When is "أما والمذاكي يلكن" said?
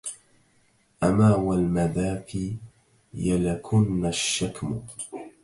1.03-4.05